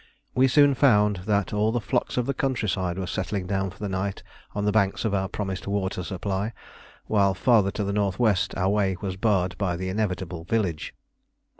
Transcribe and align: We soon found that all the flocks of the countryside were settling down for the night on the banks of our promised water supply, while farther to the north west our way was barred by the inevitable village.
We 0.33 0.47
soon 0.47 0.73
found 0.73 1.17
that 1.27 1.53
all 1.53 1.71
the 1.71 1.79
flocks 1.79 2.17
of 2.17 2.25
the 2.25 2.33
countryside 2.33 2.97
were 2.97 3.05
settling 3.05 3.45
down 3.45 3.69
for 3.69 3.77
the 3.77 3.87
night 3.87 4.23
on 4.55 4.65
the 4.65 4.71
banks 4.71 5.05
of 5.05 5.13
our 5.13 5.29
promised 5.29 5.67
water 5.67 6.01
supply, 6.01 6.53
while 7.05 7.35
farther 7.35 7.69
to 7.69 7.83
the 7.83 7.93
north 7.93 8.17
west 8.17 8.57
our 8.57 8.69
way 8.69 8.95
was 8.99 9.15
barred 9.15 9.55
by 9.59 9.75
the 9.75 9.89
inevitable 9.89 10.43
village. 10.45 10.95